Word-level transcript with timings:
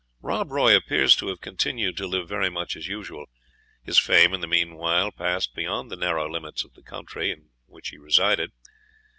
Rob 0.23 0.51
Roy 0.51 0.75
appears 0.75 1.15
to 1.17 1.27
have 1.27 1.41
continued 1.41 1.95
to 1.97 2.07
live 2.07 2.27
very 2.27 2.49
much 2.49 2.75
as 2.75 2.87
usual. 2.87 3.27
His 3.83 3.99
fame, 3.99 4.33
in 4.33 4.41
the 4.41 4.47
meanwhile, 4.47 5.11
passed 5.11 5.53
beyond 5.53 5.91
the 5.91 5.95
narrow 5.95 6.27
limits 6.27 6.63
of 6.65 6.73
the 6.73 6.81
country 6.81 7.29
in 7.29 7.51
which 7.67 7.89
he 7.89 7.99
resided. 7.99 8.51